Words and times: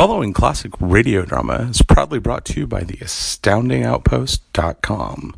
following 0.00 0.32
classic 0.32 0.72
radio 0.80 1.26
drama 1.26 1.68
is 1.68 1.82
proudly 1.82 2.18
brought 2.18 2.46
to 2.46 2.58
you 2.58 2.66
by 2.66 2.82
the 2.82 2.96
astoundingoutpost.com. 3.04 5.36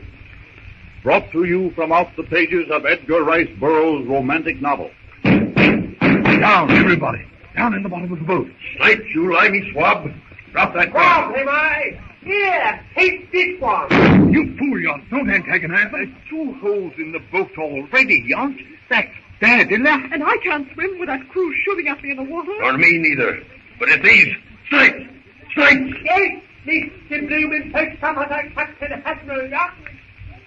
brought 1.04 1.30
to 1.31 1.44
you 1.44 1.72
from 1.72 1.91
off 1.91 2.08
the 2.16 2.23
pages 2.23 2.70
of 2.72 2.86
Edgar 2.86 3.23
Rice 3.23 3.50
Burroughs' 3.59 4.08
romantic 4.08 4.62
novel. 4.62 4.90
Down, 5.23 6.72
everybody. 6.72 7.26
Down 7.55 7.73
in 7.73 7.84
the 7.84 7.90
bottom 7.90 8.12
of 8.12 8.20
the 8.20 8.26
boat. 8.26 8.48
Snipes, 8.78 9.02
you 9.14 9.34
limey 9.34 9.70
swab. 9.73 10.09
Drop 10.52 10.73
that 10.73 10.90
Swab, 10.92 11.34
gun. 11.34 11.40
am 11.42 11.50
I? 11.50 12.00
Here, 12.23 12.80
take 12.95 13.31
this 13.31 13.59
one. 13.62 14.31
You 14.34 14.56
fool, 14.58 14.80
Yont. 14.80 15.09
Don't 15.09 15.30
antagonize 15.30 15.94
us. 15.94 16.08
Two 16.30 16.53
holes 16.62 16.94
in 16.98 17.12
the 17.12 17.20
boat 17.31 17.52
already, 17.58 18.23
Yont. 18.28 18.58
That's 18.90 19.09
bad 19.42 19.72
enough. 19.72 20.02
And 20.12 20.23
I 20.23 20.38
can't 20.44 20.67
swim 20.73 20.98
with 21.00 21.08
that 21.08 21.28
crew 21.30 21.53
shooting 21.66 21.88
at 21.90 22.02
me 22.02 22.12
in 22.12 22.17
the 22.17 22.23
water. 22.23 22.52
Nor 22.59 22.78
me 22.78 22.98
neither. 22.98 23.44
But 23.80 23.90
these. 24.04 24.36
Snipes! 24.70 25.06
Snipes! 25.54 25.94
Yes, 26.04 26.42
Mr. 26.66 27.28
Bloomin' 27.28 27.72
Fish, 27.72 28.00
some 28.02 28.17
of 28.17 28.30
that 28.30 28.54
Captain 28.56 28.92
Admiral 28.94 29.50
Yacht. 29.50 29.76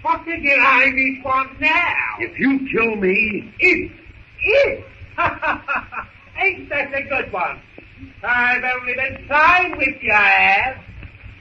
What 0.03 0.25
did 0.25 0.43
you 0.43 0.57
eye 0.61 0.91
me 0.91 1.20
for 1.23 1.45
now? 1.61 2.17
If 2.20 2.39
you 2.39 2.69
kill 2.70 2.97
me, 2.97 3.53
If, 3.59 3.93
if. 4.41 4.85
Ain't 6.39 6.69
that 6.69 6.95
a 6.95 7.03
good 7.03 7.33
one? 7.33 7.61
I've 8.23 8.62
only 8.62 8.95
been 8.95 9.27
trying 9.27 9.77
with 9.77 10.01
you, 10.01 10.13
I 10.13 10.29
have. 10.29 10.85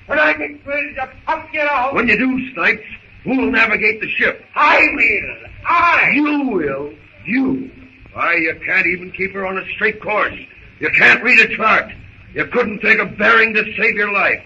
When 0.07 0.19
I 0.19 0.33
get 0.33 0.65
ready 0.65 0.93
to 0.95 1.09
pop 1.25 1.47
you 1.53 1.61
out, 1.61 1.93
when 1.93 2.07
you 2.07 2.17
do, 2.17 2.53
Snipes, 2.53 2.83
who'll 3.23 3.51
navigate 3.51 4.01
the 4.01 4.09
ship? 4.09 4.43
I 4.55 4.87
will. 4.93 5.49
I. 5.67 6.11
You 6.13 6.49
will. 6.49 6.93
You. 7.25 7.71
Why, 8.13 8.35
you 8.35 8.59
can't 8.65 8.87
even 8.87 9.11
keep 9.11 9.33
her 9.33 9.45
on 9.45 9.57
a 9.57 9.65
straight 9.75 10.01
course. 10.01 10.33
You 10.79 10.89
can't 10.91 11.23
read 11.23 11.39
a 11.39 11.55
chart. 11.55 11.91
You 12.33 12.45
couldn't 12.45 12.79
take 12.79 12.99
a 12.99 13.05
bearing 13.05 13.53
to 13.53 13.63
save 13.75 13.95
your 13.95 14.11
life. 14.11 14.43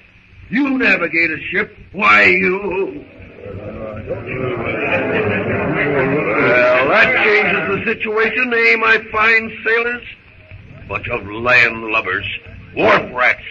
You 0.50 0.78
navigate 0.78 1.32
a 1.32 1.40
ship. 1.52 1.76
Why, 1.92 2.26
you... 2.26 3.06
Well, 6.42 6.90
that 6.90 7.24
changes 7.24 7.68
the 7.68 7.94
situation, 7.94 8.54
eh, 8.54 8.76
my 8.78 8.98
fine 9.12 9.58
sailors? 9.66 10.04
Bunch 10.88 11.08
of 11.10 11.26
land 11.26 11.84
lubbers, 11.86 12.26
wharf 12.76 13.12
rats, 13.14 13.44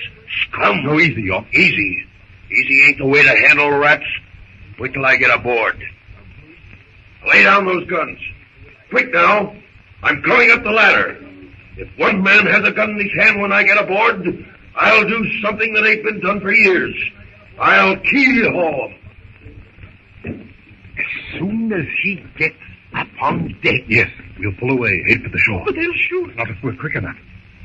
scum. 0.42 0.84
Go 0.84 0.98
easy, 0.98 1.22
Yont. 1.22 1.46
Easy. 1.54 2.06
Easy 2.50 2.82
ain't 2.84 2.98
the 2.98 3.06
way 3.06 3.22
to 3.22 3.48
handle 3.48 3.70
rats. 3.70 4.06
Wait 4.78 4.92
till 4.92 5.04
I 5.04 5.16
get 5.16 5.30
aboard. 5.30 5.82
Lay 7.26 7.42
down 7.42 7.66
those 7.66 7.86
guns. 7.86 8.18
Quick 8.90 9.12
now. 9.12 9.54
I'm 10.02 10.22
coming 10.22 10.50
up 10.50 10.62
the 10.62 10.70
ladder. 10.70 11.29
If 11.76 11.88
one 11.98 12.22
man 12.22 12.46
has 12.46 12.66
a 12.66 12.72
gun 12.72 12.90
in 12.90 13.00
his 13.00 13.12
hand 13.18 13.40
when 13.40 13.52
I 13.52 13.62
get 13.62 13.78
aboard, 13.78 14.46
I'll 14.76 15.08
do 15.08 15.40
something 15.42 15.72
that 15.74 15.86
ain't 15.86 16.04
been 16.04 16.20
done 16.20 16.40
for 16.40 16.52
years. 16.52 16.94
I'll 17.58 17.96
haul 17.96 18.92
'em. 20.24 20.52
As 20.98 21.38
soon 21.38 21.72
as 21.72 21.86
he 22.02 22.24
gets 22.38 22.56
up 22.94 23.08
on 23.20 23.54
deck. 23.62 23.82
Yes, 23.88 24.10
we'll 24.38 24.52
pull 24.58 24.70
away, 24.70 25.02
head 25.08 25.22
for 25.22 25.30
the 25.30 25.38
shore. 25.38 25.62
But 25.64 25.74
they'll 25.74 25.92
shoot. 25.94 26.36
Not 26.36 26.50
if 26.50 26.56
we're 26.62 26.76
quick 26.76 26.94
enough. 26.94 27.16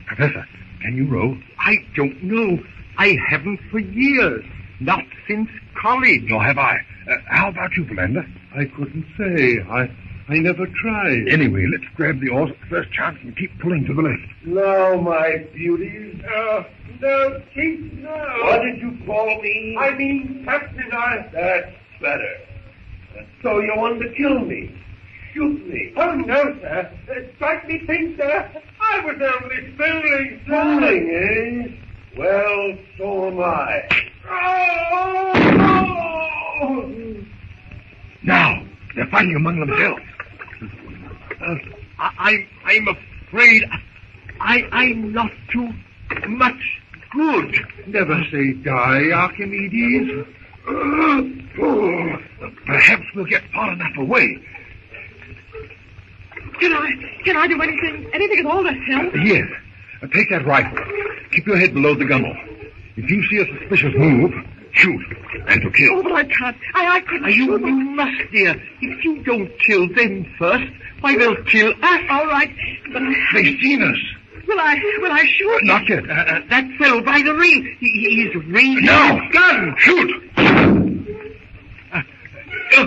Professor, 0.07 0.45
can 0.81 0.95
you 0.95 1.07
row? 1.07 1.37
I 1.59 1.77
don't 1.95 2.23
know. 2.23 2.59
I 2.97 3.17
haven't 3.29 3.59
for 3.71 3.79
years. 3.79 4.45
Not 4.79 5.03
since 5.27 5.49
college. 5.81 6.23
Nor 6.23 6.43
have 6.43 6.57
I. 6.57 6.77
Uh, 7.09 7.15
how 7.27 7.49
about 7.49 7.75
you, 7.75 7.85
Philander? 7.85 8.25
I 8.55 8.65
couldn't 8.65 9.05
say. 9.17 9.59
I 9.69 9.89
I 10.27 10.37
never 10.39 10.65
tried. 10.81 11.27
Anyway, 11.29 11.67
let's 11.71 11.85
grab 11.95 12.19
the 12.19 12.29
oars 12.29 12.49
at 12.49 12.59
the 12.61 12.65
first 12.67 12.91
chance 12.91 13.17
and 13.21 13.37
keep 13.37 13.51
pulling 13.59 13.85
to 13.85 13.93
the 13.93 14.01
left. 14.01 14.21
Now, 14.43 14.99
my 14.99 15.45
beauties. 15.53 16.19
Uh, 16.25 16.63
no, 16.99 17.41
Chief, 17.53 17.93
no. 17.93 18.39
What 18.43 18.61
did 18.63 18.79
you 18.81 18.97
call 19.05 19.39
me? 19.41 19.77
I 19.79 19.91
mean, 19.95 20.43
Captain, 20.45 20.91
I... 20.91 21.29
That's 21.31 21.71
better. 22.01 22.37
So 23.43 23.59
you 23.59 23.73
wanted 23.75 23.99
to 23.99 24.13
kill 24.15 24.39
me? 24.39 24.71
Shoot 25.33 25.67
me? 25.67 25.93
Oh, 25.95 26.15
no, 26.15 26.57
sir. 26.59 26.89
Uh, 27.09 27.35
strike 27.35 27.67
me 27.67 27.83
pink, 27.85 28.17
sir. 28.17 28.49
I 28.81 28.99
was 29.01 29.21
only 29.21 29.75
fooling, 29.77 30.41
sir. 30.47 30.63
Fooling, 30.63 31.09
eh? 31.13 32.17
Well, 32.17 32.77
so 32.97 33.27
am 33.27 33.39
I. 33.41 33.87
Oh! 34.27 35.33
Now, 38.23 38.64
they're 38.95 39.07
fighting 39.07 39.35
among 39.35 39.59
themselves. 39.59 40.01
Uh, 41.41 41.55
I, 41.99 42.11
I'm, 42.17 42.47
I'm 42.65 42.87
afraid 43.27 43.63
I, 44.39 44.67
I'm 44.71 45.13
not 45.13 45.31
too 45.51 45.69
much 46.27 46.81
good. 47.11 47.57
Never 47.87 48.23
say 48.31 48.53
die, 48.53 49.11
Archimedes. 49.11 50.25
Oh, 50.67 52.17
perhaps 52.65 53.03
we'll 53.15 53.25
get 53.25 53.43
far 53.53 53.71
enough 53.71 53.95
away. 53.97 54.39
Can 56.59 56.73
I, 56.73 56.91
can 57.23 57.37
I 57.37 57.47
do 57.47 57.61
anything, 57.61 58.09
anything 58.13 58.39
at 58.39 58.45
all 58.45 58.63
to 58.63 58.71
help? 58.71 59.13
Yes. 59.23 59.47
Uh, 60.01 60.07
take 60.07 60.29
that 60.29 60.45
rifle. 60.45 60.77
Keep 61.31 61.47
your 61.47 61.57
head 61.57 61.73
below 61.73 61.95
the 61.95 62.05
gunwale. 62.05 62.37
If 62.95 63.09
you 63.09 63.23
see 63.27 63.37
a 63.39 63.59
suspicious 63.59 63.93
move, 63.97 64.33
shoot. 64.75 65.01
And 65.47 65.61
to 65.61 65.71
kill. 65.71 65.97
Oh, 65.99 66.03
but 66.03 66.11
I 66.13 66.23
can't. 66.25 66.57
I, 66.73 66.95
I 66.97 66.99
couldn't 67.01 67.29
You, 67.31 67.45
shoot 67.45 67.61
you 67.61 67.75
must, 67.75 68.31
dear. 68.31 68.61
If 68.81 69.03
you 69.03 69.23
don't 69.23 69.51
kill 69.59 69.87
them 69.93 70.25
first, 70.37 70.65
why, 71.01 71.17
they'll 71.17 71.43
kill 71.45 71.71
us. 71.81 72.01
All 72.09 72.25
right, 72.27 72.49
but 72.93 73.01
They've 73.33 73.59
seen 73.61 73.81
us. 73.83 73.97
will 74.47 74.59
I, 74.59 74.75
will 75.01 75.11
I 75.11 75.25
shoot? 75.25 75.59
Not 75.63 75.87
yet. 75.89 76.09
Uh, 76.09 76.13
uh, 76.13 76.39
that 76.49 76.65
fellow 76.79 77.01
by 77.01 77.21
the 77.21 77.33
ring, 77.35 77.75
he, 77.79 77.89
he's 78.31 78.35
raising 78.47 78.85
Now! 78.85 79.19
his 79.19 79.33
gun. 79.33 79.75
Shoot! 79.77 80.11
Uh, 81.93 82.01
uh, 82.77 82.85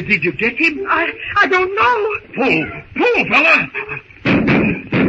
did 0.00 0.22
you 0.24 0.32
get 0.32 0.56
him? 0.58 0.84
I, 0.88 1.10
I 1.36 1.46
don't 1.46 1.74
know. 1.74 2.16
Pull! 2.34 2.70
Pull, 2.96 3.24
fella! 3.28 4.99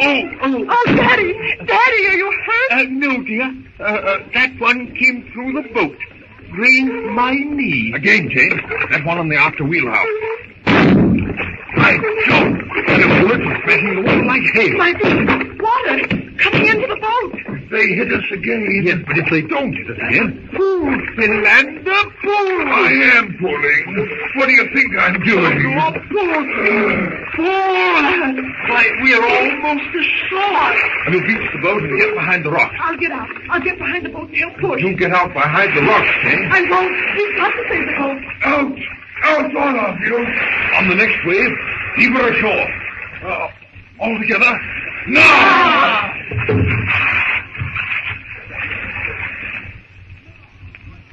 Oh, 0.00 0.22
oh, 0.42 0.66
oh. 0.68 0.84
Daddy, 0.96 1.32
Daddy, 1.64 2.06
are 2.06 2.16
you 2.16 2.32
hurt? 2.46 2.72
Uh, 2.72 2.84
no, 2.88 3.22
dear. 3.22 3.54
Uh, 3.78 3.82
uh, 3.82 4.18
that 4.34 4.58
one 4.58 4.94
came 4.96 5.30
through 5.32 5.52
the 5.62 5.68
boat. 5.74 5.96
Grazed 6.50 6.92
my 7.10 7.32
knee. 7.34 7.92
Again, 7.94 8.28
Jane. 8.30 8.60
That 8.90 9.04
one 9.04 9.18
on 9.18 9.28
the 9.28 9.36
after 9.36 9.64
wheelhouse. 9.64 10.06
By 11.76 11.92
Jove! 12.26 12.58
The 12.86 13.06
bullets 13.20 13.44
are 13.44 13.58
splashing 13.62 13.94
the 13.96 14.02
water 14.02 14.24
like 14.24 14.42
hail. 14.54 14.76
My 14.76 14.92
feet, 14.92 15.62
water, 15.62 15.98
coming 16.38 16.66
into 16.68 16.86
the 16.86 16.96
boat. 17.00 17.31
They 17.72 17.86
hit 17.96 18.12
us 18.12 18.24
again. 18.30 18.68
Yes, 18.84 18.98
but 19.06 19.16
if 19.16 19.24
they 19.30 19.40
don't 19.48 19.72
hit 19.72 19.88
us 19.88 19.96
again. 19.96 20.46
Fool, 20.52 20.92
Philander, 21.16 22.02
fool. 22.20 22.68
I 22.68 22.92
am 23.16 23.32
pulling. 23.40 23.82
What 24.36 24.44
do 24.44 24.52
you 24.52 24.68
think 24.76 24.92
I'm 25.00 25.16
doing? 25.24 25.56
You're 25.56 25.92
fool. 26.12 26.36
Fool. 27.32 27.72
Why, 28.68 28.84
we're 29.00 29.24
almost 29.24 29.88
ashore. 29.88 30.68
And 31.06 31.14
we'll 31.14 31.24
beach 31.24 31.48
the 31.48 31.60
boat 31.62 31.82
and 31.82 31.98
get 31.98 32.12
behind 32.14 32.44
the 32.44 32.50
rocks. 32.50 32.76
I'll 32.78 32.98
get 32.98 33.10
out. 33.10 33.28
I'll 33.48 33.62
get 33.62 33.78
behind 33.78 34.04
the 34.04 34.10
boat 34.10 34.28
and 34.28 34.36
you'll 34.36 34.54
push. 34.60 34.82
You 34.82 34.94
get 34.94 35.12
out 35.12 35.32
behind 35.32 35.74
the 35.74 35.80
rocks, 35.80 36.12
Jane. 36.24 36.52
I 36.52 36.60
won't. 36.68 36.92
We've 37.16 37.36
got 37.40 37.52
to 37.56 37.64
save 37.72 37.86
the 37.88 37.96
boat. 37.96 38.20
Out! 38.44 38.78
Out, 39.24 39.56
all 39.56 39.80
of 39.80 39.98
you! 40.00 40.18
On 40.76 40.88
the 40.88 40.94
next 40.94 41.24
wave, 41.24 41.56
heave 41.96 42.12
her 42.12 42.28
ashore. 42.36 42.68
Uh, 43.24 43.48
all 43.98 44.18
together. 44.18 44.60
Now! 45.08 46.12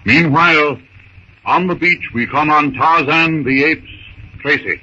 Meanwhile, 0.10 0.80
on 1.46 1.68
the 1.68 1.76
beach, 1.76 2.10
we 2.16 2.26
come 2.26 2.50
on 2.50 2.74
Tarzan, 2.74 3.44
the 3.44 3.64
apes, 3.64 3.92
Tracy. 4.42 4.82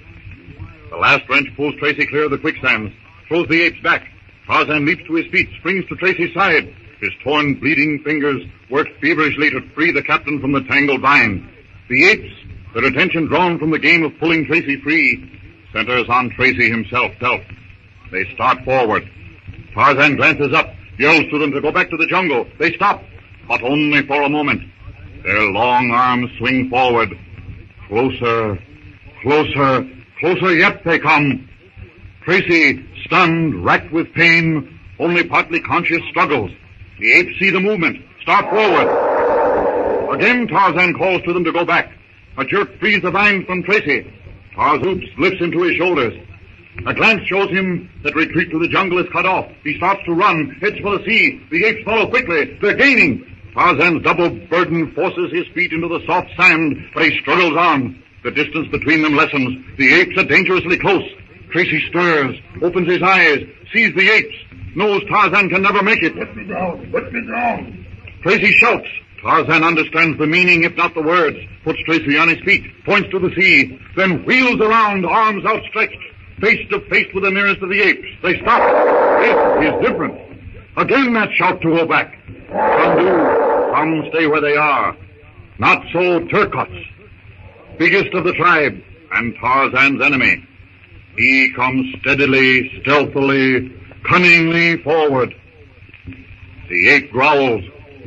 The 0.89 0.97
last 0.99 1.29
wrench 1.29 1.49
pulls 1.57 1.75
Tracy 1.81 2.07
clear 2.07 2.27
of 2.27 2.31
the 2.31 2.39
quicksands, 2.39 2.93
throws 3.27 3.49
the 3.49 3.61
apes 3.61 3.81
back. 3.83 4.07
Tarzan 4.47 4.87
leaps 4.87 5.03
to 5.09 5.15
his 5.15 5.27
feet, 5.33 5.49
springs 5.59 5.85
to 5.89 5.97
Tracy's 5.97 6.33
side. 6.33 6.73
His 7.01 7.11
torn, 7.25 7.55
bleeding 7.55 8.05
fingers 8.05 8.41
work 8.71 8.87
feverishly 9.01 9.51
to 9.51 9.69
free 9.75 9.91
the 9.91 10.05
captain 10.05 10.41
from 10.41 10.53
the 10.53 10.63
tangled 10.63 11.01
vine. 11.01 11.51
The 11.89 12.05
apes, 12.05 12.33
their 12.73 12.85
attention 12.85 13.27
drawn 13.27 13.59
from 13.59 13.73
the 13.73 13.81
game 13.81 14.05
of 14.05 14.17
pulling 14.21 14.47
Tracy 14.47 14.81
free, 14.81 15.29
centers 15.73 16.09
on 16.09 16.31
Tracy 16.37 16.71
himself, 16.71 17.11
Delp. 17.21 17.45
They 18.13 18.33
start 18.35 18.65
forward. 18.65 19.03
Tarzan 19.75 20.15
glances 20.15 20.53
up, 20.53 20.73
yells 21.01 21.25
to 21.33 21.39
them 21.41 21.51
to 21.51 21.61
go 21.61 21.73
back 21.73 21.91
to 21.91 21.97
the 21.97 22.07
jungle. 22.07 22.47
They 22.61 22.73
stop, 22.75 23.03
but 23.49 23.61
only 23.65 24.07
for 24.07 24.23
a 24.23 24.29
moment. 24.29 24.63
Their 25.25 25.51
long 25.51 25.91
arms 25.91 26.31
swing 26.39 26.71
forward. 26.71 27.19
Closer, 27.89 28.59
closer, 29.23 29.89
closer 30.19 30.55
yet 30.55 30.85
they 30.85 30.99
come. 30.99 31.49
Tracy, 32.25 32.85
stunned, 33.05 33.65
racked 33.65 33.93
with 33.93 34.13
pain, 34.15 34.79
only 34.99 35.25
partly 35.25 35.61
conscious, 35.61 36.03
struggles. 36.11 36.51
The 36.99 37.13
apes 37.13 37.39
see 37.39 37.51
the 37.51 37.61
movement, 37.61 38.05
start 38.23 38.49
forward. 38.51 40.13
Again 40.15 40.49
Tarzan 40.49 40.95
calls 40.95 41.23
to 41.23 41.33
them 41.33 41.45
to 41.45 41.53
go 41.53 41.65
back. 41.65 41.93
A 42.39 42.45
jerk 42.45 42.79
frees 42.79 43.03
the 43.03 43.11
vine 43.11 43.45
from 43.47 43.63
Tracy. 43.63 44.13
Tarzan 44.55 45.07
lifts 45.19 45.41
him 45.41 45.53
to 45.53 45.63
his 45.63 45.77
shoulders. 45.77 46.15
A 46.87 46.95
glance 46.95 47.27
shows 47.27 47.51
him 47.51 47.91
that 48.03 48.15
retreat 48.15 48.51
to 48.51 48.59
the 48.59 48.69
jungle 48.69 48.99
is 48.99 49.07
cut 49.13 49.27
off. 49.27 49.51
He 49.65 49.77
starts 49.77 50.05
to 50.05 50.13
run, 50.13 50.51
heads 50.61 50.79
for 50.81 50.99
the 50.99 51.05
sea. 51.05 51.41
The 51.51 51.65
apes 51.65 51.85
follow 51.85 52.09
quickly. 52.09 52.59
They're 52.61 52.75
gaining. 52.75 53.36
Tarzan's 53.57 54.03
double 54.03 54.29
burden 54.51 54.93
forces 54.93 55.33
his 55.33 55.47
feet 55.55 55.73
into 55.73 55.89
the 55.89 56.05
soft 56.07 56.29
sand, 56.37 56.77
but 56.93 57.05
he 57.05 57.19
struggles 57.21 57.57
on. 57.57 58.03
The 58.23 58.31
distance 58.31 58.69
between 58.69 59.01
them 59.01 59.17
lessens. 59.17 59.65
The 59.79 59.95
apes 59.95 60.19
are 60.19 60.25
dangerously 60.25 60.77
close. 60.77 61.09
Tracy 61.53 61.83
stirs, 61.89 62.37
opens 62.61 62.87
his 62.87 63.03
eyes, 63.03 63.47
sees 63.73 63.95
the 63.95 64.11
apes, 64.11 64.35
knows 64.75 65.01
Tarzan 65.09 65.49
can 65.49 65.63
never 65.63 65.83
make 65.83 66.03
it. 66.03 66.15
Let 66.17 66.37
me 66.37 66.45
down. 66.45 66.93
Let 66.93 67.11
me 67.11 67.27
down. 67.27 67.87
Tracy 68.23 68.53
shouts. 68.53 68.89
Tarzan 69.23 69.65
understands 69.65 70.19
the 70.19 70.27
meaning, 70.27 70.65
if 70.65 70.77
not 70.77 70.93
the 70.93 71.03
words, 71.03 71.39
puts 71.65 71.83
Tracy 71.85 72.19
on 72.19 72.29
his 72.29 72.41
feet, 72.45 72.63
points 72.85 73.09
to 73.11 73.19
the 73.19 73.35
sea, 73.41 73.81
then 73.97 74.23
wheels 74.27 74.61
around, 74.61 75.07
arms 75.07 75.47
outstretched, 75.47 75.97
face 76.41 76.69
to 76.71 76.81
face 76.91 77.07
with 77.15 77.25
the 77.25 77.31
nearest 77.31 77.63
of 77.63 77.71
the 77.71 77.81
apes. 77.81 78.07
They 78.23 78.39
stop. 78.41 78.61
It 79.23 79.65
is 79.65 79.89
different. 79.89 80.21
Again 80.77 81.15
that 81.15 81.31
shout 81.33 81.63
to 81.63 81.71
go 81.71 81.87
back. 81.87 82.19
Some 82.51 82.99
do, 82.99 83.46
some 83.77 84.05
stay 84.09 84.27
where 84.27 84.41
they 84.41 84.57
are. 84.57 84.97
Not 85.59 85.83
so 85.93 86.21
Terkoz, 86.21 86.87
biggest 87.79 88.13
of 88.15 88.25
the 88.25 88.33
tribe, 88.33 88.81
and 89.13 89.35
Tarzan's 89.41 90.03
enemy. 90.03 90.45
He 91.17 91.53
comes 91.55 91.95
steadily, 92.01 92.81
stealthily, 92.81 93.73
cunningly 94.05 94.83
forward. 94.83 95.35
The 96.69 96.89
ape 96.89 97.11
growls, 97.11 97.65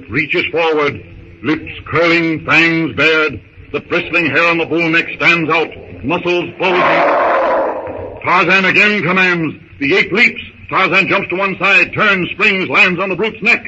reaches 0.10 0.46
forward, 0.52 0.94
lips 1.44 1.72
curling, 1.86 2.46
fangs 2.46 2.96
bared. 2.96 3.42
The 3.72 3.80
bristling 3.82 4.28
hair 4.28 4.50
on 4.50 4.58
the 4.58 4.66
bull 4.66 4.90
neck 4.90 5.08
stands 5.16 5.50
out, 5.50 5.70
muscles 6.04 6.50
bulging. 6.60 8.22
Tarzan 8.24 8.66
again 8.66 9.04
commands. 9.04 9.56
The 9.80 9.96
ape 9.96 10.12
leaps. 10.12 10.42
Tarzan 10.70 11.08
jumps 11.08 11.30
to 11.30 11.36
one 11.36 11.58
side, 11.58 11.94
turns, 11.94 12.30
springs, 12.32 12.70
lands 12.70 13.00
on 13.00 13.10
the 13.10 13.16
brute's 13.16 13.42
neck. 13.42 13.64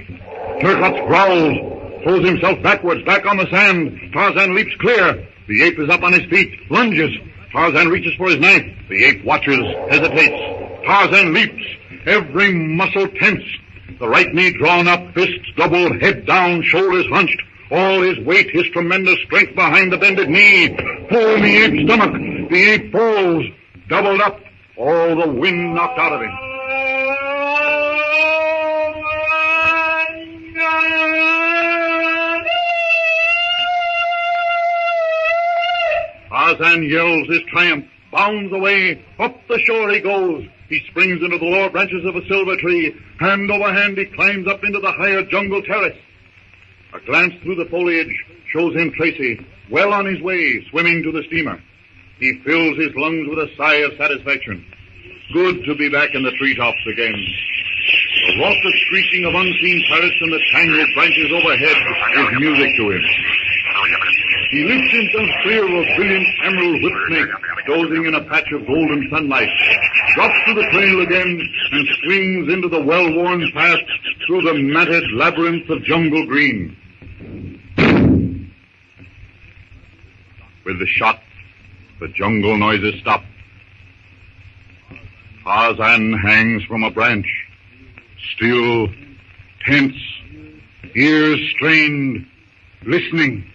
Terkoz 0.61 1.07
growls, 1.07 1.80
throws 2.03 2.25
himself 2.25 2.61
backwards, 2.63 3.03
back 3.05 3.25
on 3.25 3.37
the 3.37 3.49
sand. 3.49 3.99
Tarzan 4.13 4.55
leaps 4.55 4.75
clear. 4.79 5.27
The 5.47 5.63
ape 5.63 5.79
is 5.79 5.89
up 5.89 6.03
on 6.03 6.13
his 6.13 6.29
feet, 6.29 6.71
lunges. 6.71 7.11
Tarzan 7.51 7.89
reaches 7.89 8.13
for 8.15 8.29
his 8.29 8.39
knife. 8.39 8.65
The 8.89 9.03
ape 9.05 9.25
watches, 9.25 9.59
hesitates. 9.89 10.85
Tarzan 10.85 11.33
leaps, 11.33 11.63
every 12.05 12.53
muscle 12.53 13.07
tense. 13.07 13.43
The 13.99 14.07
right 14.07 14.33
knee 14.33 14.57
drawn 14.57 14.87
up, 14.87 15.13
fists 15.13 15.47
doubled, 15.57 16.01
head 16.01 16.25
down, 16.25 16.63
shoulders 16.63 17.05
hunched. 17.11 17.41
All 17.71 18.01
his 18.01 18.19
weight, 18.25 18.49
his 18.51 18.65
tremendous 18.73 19.17
strength 19.25 19.55
behind 19.55 19.93
the 19.93 19.97
bended 19.97 20.29
knee. 20.29 20.69
Pull 21.09 21.41
the 21.41 21.57
ape's 21.63 21.83
stomach. 21.83 22.49
The 22.49 22.69
ape 22.71 22.91
falls, 22.91 23.45
doubled 23.87 24.21
up, 24.21 24.39
all 24.77 25.15
the 25.15 25.31
wind 25.31 25.75
knocked 25.75 25.99
out 25.99 26.13
of 26.13 26.21
him. 26.21 26.50
Tarzan 36.57 36.83
yells 36.83 37.27
his 37.27 37.41
triumph, 37.49 37.85
bounds 38.11 38.51
away, 38.51 39.03
up 39.19 39.35
the 39.47 39.59
shore 39.59 39.89
he 39.89 39.99
goes. 39.99 40.45
He 40.69 40.81
springs 40.89 41.21
into 41.21 41.37
the 41.37 41.45
lower 41.45 41.69
branches 41.69 42.05
of 42.05 42.15
a 42.15 42.27
silver 42.27 42.55
tree. 42.57 42.95
Hand 43.19 43.49
over 43.51 43.71
hand 43.73 43.97
he 43.97 44.05
climbs 44.05 44.47
up 44.47 44.63
into 44.63 44.79
the 44.79 44.91
higher 44.91 45.23
jungle 45.23 45.61
terrace. 45.61 45.97
A 46.93 46.99
glance 47.05 47.33
through 47.43 47.55
the 47.55 47.69
foliage 47.69 48.13
shows 48.51 48.75
him 48.75 48.91
Tracy, 48.91 49.45
well 49.69 49.93
on 49.93 50.05
his 50.05 50.21
way, 50.21 50.65
swimming 50.69 51.03
to 51.03 51.11
the 51.11 51.23
steamer. 51.27 51.61
He 52.19 52.39
fills 52.45 52.77
his 52.77 52.93
lungs 52.95 53.27
with 53.29 53.39
a 53.39 53.55
sigh 53.55 53.75
of 53.75 53.93
satisfaction. 53.97 54.65
Good 55.33 55.63
to 55.65 55.75
be 55.75 55.89
back 55.89 56.13
in 56.13 56.23
the 56.23 56.31
treetops 56.31 56.85
again. 56.91 57.15
The 58.27 58.39
raucous 58.39 58.81
screeching 58.87 59.25
of 59.25 59.33
unseen 59.33 59.83
parrots 59.87 60.15
in 60.21 60.29
the 60.29 60.41
tangled 60.51 60.89
branches 60.95 61.31
overhead 61.31 61.77
is 62.17 62.39
music 62.39 62.75
to 62.75 62.91
him. 62.91 63.01
He 64.51 64.65
lifts 64.65 64.91
himself 64.91 65.29
sphere 65.41 65.63
of 65.63 65.71
a 65.71 65.95
brilliant 65.95 66.27
emerald 66.43 66.83
whip 66.83 66.93
snake, 67.07 67.29
dozing 67.67 68.05
in 68.05 68.15
a 68.15 68.23
patch 68.25 68.51
of 68.51 68.67
golden 68.67 69.09
sunlight, 69.09 69.47
drops 70.15 70.35
to 70.45 70.53
the 70.53 70.69
trail 70.73 71.01
again, 71.01 71.49
and 71.71 71.87
swings 72.03 72.53
into 72.53 72.67
the 72.67 72.81
well-worn 72.81 73.49
path 73.53 73.79
through 74.27 74.41
the 74.41 74.53
matted 74.61 75.09
labyrinth 75.13 75.69
of 75.69 75.81
jungle 75.83 76.25
green. 76.25 76.75
With 80.65 80.79
the 80.79 80.85
shot, 80.85 81.21
the 82.01 82.09
jungle 82.09 82.57
noises 82.57 82.99
stop. 82.99 83.23
Tarzan 85.45 86.13
hangs 86.13 86.63
from 86.65 86.83
a 86.83 86.91
branch, 86.91 87.27
still, 88.35 88.89
tense, 89.65 89.95
ears 90.93 91.39
strained, 91.51 92.27
listening. 92.83 93.50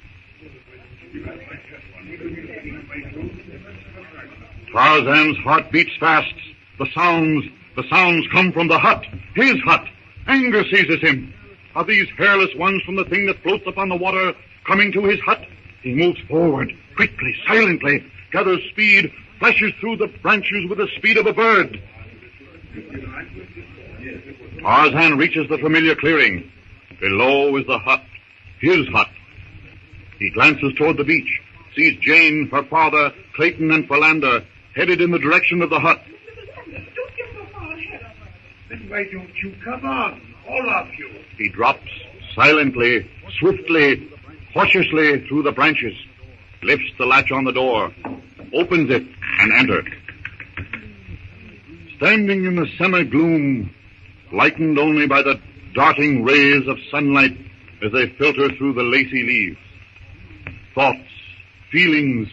Tarzan's 4.77 5.39
heart 5.39 5.73
beats 5.73 5.97
fast. 5.99 6.35
The 6.79 6.87
sounds, 6.95 7.47
the 7.77 7.85
sounds 7.89 8.27
come 8.31 8.53
from 8.53 8.69
the 8.69 8.79
hut. 8.79 9.03
His 9.35 9.59
hut. 9.65 9.83
Anger 10.27 10.65
seizes 10.65 11.01
him. 11.01 11.33
Are 11.75 11.85
these 11.85 12.07
hairless 12.19 12.55
ones 12.57 12.83
from 12.83 12.97
the 12.97 13.07
thing 13.07 13.25
that 13.25 13.43
floats 13.43 13.65
upon 13.67 13.89
the 13.89 13.97
water 13.97 14.35
coming 14.67 14.93
to 14.93 15.05
his 15.05 15.19
hut? 15.21 15.41
He 15.81 15.95
moves 15.95 16.21
forward, 16.29 16.77
quickly, 16.95 17.35
silently, 17.47 18.05
gathers 18.33 18.61
speed, 18.71 19.11
flashes 19.39 19.73
through 19.81 19.97
the 19.97 20.09
branches 20.09 20.69
with 20.69 20.77
the 20.77 20.89
speed 20.97 21.17
of 21.17 21.27
a 21.27 21.33
bird. 21.33 21.81
Tarzan 24.61 25.17
reaches 25.17 25.49
the 25.49 25.57
familiar 25.57 25.95
clearing. 25.95 26.53
Below 27.01 27.57
is 27.57 27.67
the 27.67 27.79
hut, 27.79 28.03
his 28.61 28.87
hut. 28.89 29.09
He 30.19 30.29
glances 30.29 30.75
toward 30.77 30.99
the 30.99 31.05
beach, 31.05 31.41
sees 31.75 31.99
Jane, 32.01 32.51
her 32.53 32.65
father, 32.65 33.15
Clayton, 33.35 33.71
and 33.71 33.89
Philander 33.89 34.45
headed 34.77 35.01
in 35.01 35.11
the 35.11 35.19
direction 35.19 35.63
of 35.63 35.71
the 35.71 35.81
hut. 35.81 36.01
Don't 36.05 37.17
get 37.17 37.27
so 37.33 37.47
far 37.53 37.73
ahead 37.73 38.01
of 38.03 38.07
us. 38.07 38.29
Then 38.69 38.87
why 38.89 39.05
don't 39.11 39.43
you 39.43 39.55
come 39.65 39.85
on, 39.85 40.35
all 40.49 40.71
of 40.71 40.89
you? 40.99 41.09
He 41.39 41.49
drops 41.49 41.89
silently, 42.35 43.11
swiftly, 43.39 44.09
cautiously 44.53 45.27
through 45.27 45.43
the 45.43 45.53
branches, 45.53 45.97
lifts 46.63 46.91
the 46.99 47.07
latch 47.07 47.33
on 47.33 47.45
the 47.45 47.53
door, 47.53 47.93
opens 48.53 48.91
it, 48.91 49.03
and 49.41 49.53
enters. 49.59 49.87
Standing 51.97 52.45
in 52.45 52.57
the 52.57 52.69
summer 52.77 53.03
gloom, 53.03 53.75
lightened 54.31 54.79
only 54.79 55.07
by 55.07 55.23
the 55.23 55.41
darting 55.75 56.23
rays 56.23 56.69
of 56.69 56.79
sunlight 56.91 57.37
as 57.83 57.93
they 57.93 58.09
filter 58.19 58.55
through 58.57 58.75
the 58.75 58.83
lacy 58.83 59.23
leaves, 59.23 59.59
thoughts, 60.75 61.09
feelings, 61.71 62.29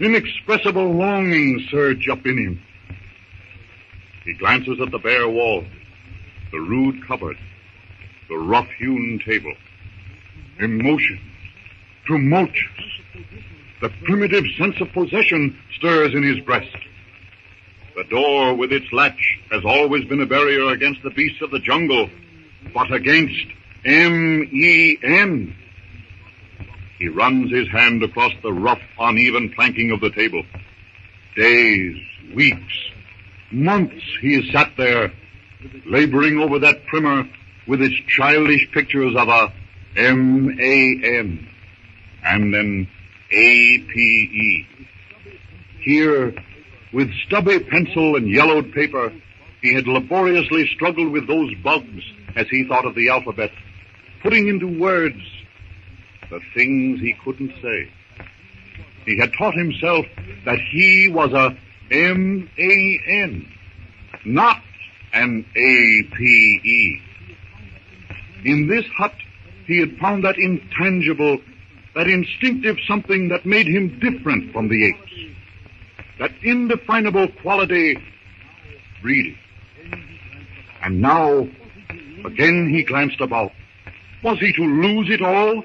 inexpressible 0.00 0.92
longings 0.92 1.62
surge 1.70 2.08
up 2.08 2.24
in 2.26 2.38
him. 2.38 2.62
He 4.24 4.34
glances 4.34 4.78
at 4.80 4.90
the 4.90 4.98
bare 4.98 5.28
wall, 5.28 5.64
the 6.52 6.60
rude 6.60 7.06
cupboard, 7.06 7.38
the 8.28 8.36
rough-hewn 8.36 9.20
table. 9.24 9.54
Emotions, 10.58 11.20
tumultuous. 12.06 13.00
The 13.80 13.90
primitive 14.04 14.44
sense 14.58 14.80
of 14.80 14.92
possession 14.92 15.56
stirs 15.76 16.12
in 16.14 16.22
his 16.22 16.40
breast. 16.40 16.76
The 17.96 18.04
door 18.04 18.54
with 18.54 18.72
its 18.72 18.92
latch 18.92 19.38
has 19.50 19.64
always 19.64 20.04
been 20.04 20.20
a 20.20 20.26
barrier 20.26 20.68
against 20.70 21.02
the 21.02 21.10
beasts 21.10 21.42
of 21.42 21.50
the 21.50 21.58
jungle, 21.60 22.10
but 22.74 22.92
against 22.92 23.46
M-E-N. 23.84 25.56
He 26.98 27.08
runs 27.08 27.52
his 27.52 27.68
hand 27.68 28.02
across 28.02 28.32
the 28.42 28.52
rough, 28.52 28.80
uneven 28.98 29.52
planking 29.54 29.92
of 29.92 30.00
the 30.00 30.10
table. 30.10 30.42
Days, 31.36 31.96
weeks, 32.34 32.74
months 33.52 34.02
he 34.20 34.34
has 34.34 34.52
sat 34.52 34.72
there, 34.76 35.12
laboring 35.86 36.38
over 36.38 36.58
that 36.58 36.86
primer 36.86 37.28
with 37.68 37.82
its 37.82 37.94
childish 38.08 38.68
pictures 38.72 39.14
of 39.16 39.28
a 39.28 39.52
M-A-N 39.96 41.48
and 42.24 42.54
an 42.54 42.88
A-P-E. 43.30 44.66
Here, 45.80 46.34
with 46.92 47.12
stubby 47.26 47.60
pencil 47.60 48.16
and 48.16 48.28
yellowed 48.28 48.72
paper, 48.72 49.12
he 49.62 49.72
had 49.72 49.86
laboriously 49.86 50.68
struggled 50.74 51.12
with 51.12 51.26
those 51.28 51.54
bugs 51.62 52.02
as 52.34 52.48
he 52.48 52.64
thought 52.64 52.86
of 52.86 52.94
the 52.94 53.08
alphabet, 53.08 53.50
putting 54.22 54.48
into 54.48 54.66
words 54.80 55.20
the 56.30 56.40
things 56.54 57.00
he 57.00 57.14
couldn't 57.24 57.52
say. 57.62 57.90
He 59.04 59.18
had 59.18 59.32
taught 59.38 59.54
himself 59.54 60.06
that 60.44 60.58
he 60.70 61.08
was 61.08 61.32
a 61.32 61.56
M-A-N, 61.90 63.52
not 64.26 64.62
an 65.12 65.46
A-P-E. 65.56 67.02
In 68.44 68.68
this 68.68 68.84
hut, 68.98 69.14
he 69.66 69.78
had 69.80 69.96
found 69.98 70.24
that 70.24 70.36
intangible, 70.36 71.38
that 71.94 72.06
instinctive 72.06 72.76
something 72.86 73.28
that 73.28 73.46
made 73.46 73.66
him 73.66 73.98
different 73.98 74.52
from 74.52 74.68
the 74.68 74.86
apes. 74.86 75.12
That 76.18 76.30
indefinable 76.42 77.28
quality, 77.40 77.96
breeding. 79.00 79.38
And 80.82 81.00
now, 81.00 81.48
again 82.24 82.68
he 82.68 82.82
glanced 82.82 83.20
about. 83.20 83.52
Was 84.22 84.38
he 84.38 84.52
to 84.52 84.62
lose 84.62 85.08
it 85.10 85.22
all? 85.22 85.64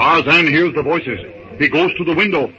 Tarzan 0.00 0.46
hears 0.46 0.74
the 0.74 0.82
voices. 0.82 1.20
He 1.58 1.68
goes 1.68 1.94
to 1.98 2.04
the 2.04 2.14
window. 2.14 2.50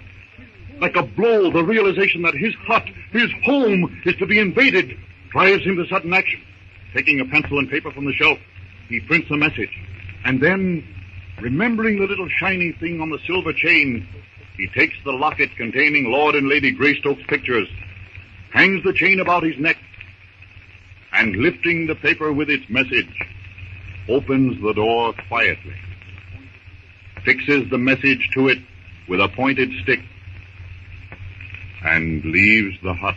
Like 0.80 0.96
a 0.96 1.02
blow, 1.02 1.50
the 1.50 1.64
realization 1.64 2.22
that 2.22 2.36
his 2.36 2.54
hut, 2.68 2.88
his 3.12 3.32
home, 3.44 4.00
is 4.06 4.16
to 4.18 4.28
be 4.28 4.38
invaded, 4.38 4.96
drives 5.32 5.64
him 5.64 5.76
to 5.78 5.88
sudden 5.88 6.14
action. 6.14 6.40
Taking 6.94 7.20
a 7.20 7.26
pencil 7.26 7.58
and 7.58 7.68
paper 7.68 7.92
from 7.92 8.06
the 8.06 8.14
shelf, 8.14 8.38
he 8.90 9.00
prints 9.00 9.32
a 9.32 9.38
message. 9.38 9.72
And 10.24 10.40
then, 10.40 10.88
remembering 11.42 12.00
the 12.00 12.06
little 12.06 12.30
shiny 12.30 12.74
thing 12.74 13.02
on 13.02 13.10
the 13.10 13.18
silver 13.26 13.54
chain, 13.54 14.08
he 14.56 14.68
takes 14.68 14.94
the 15.04 15.12
locket 15.12 15.50
containing 15.58 16.12
Lord 16.12 16.36
and 16.36 16.48
Lady 16.48 16.72
Greystoke's 16.72 17.26
pictures, 17.28 17.68
hangs 18.54 18.84
the 18.84 18.94
chain 18.94 19.20
about 19.20 19.42
his 19.42 19.58
neck, 19.58 19.78
and 21.12 21.38
lifting 21.38 21.88
the 21.88 21.96
paper 21.96 22.32
with 22.32 22.52
its 22.52 22.70
message, 22.70 23.10
opens 24.08 24.62
the 24.62 24.74
door 24.74 25.14
quietly, 25.28 25.74
fixes 27.24 27.70
the 27.70 27.78
message 27.78 28.30
to 28.34 28.48
it 28.48 28.58
with 29.08 29.20
a 29.20 29.28
pointed 29.30 29.70
stick, 29.84 30.00
and 31.84 32.24
leaves 32.24 32.78
the 32.84 32.94
hut. 32.94 33.16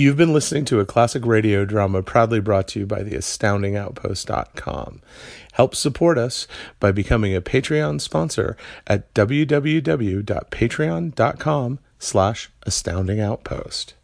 You've 0.00 0.16
been 0.16 0.32
listening 0.32 0.64
to 0.66 0.78
a 0.78 0.86
classic 0.86 1.26
radio 1.26 1.64
drama 1.64 2.04
proudly 2.04 2.38
brought 2.38 2.68
to 2.68 2.78
you 2.78 2.86
by 2.86 3.02
the 3.02 3.16
astoundingoutpost.com. 3.16 5.02
Help 5.54 5.74
support 5.74 6.18
us 6.18 6.46
by 6.78 6.92
becoming 6.92 7.34
a 7.34 7.40
Patreon 7.40 8.00
sponsor 8.00 8.56
at 8.86 9.12
www.patreon.com 9.14 11.78
slash 11.98 12.50
astoundingoutpost. 12.64 13.94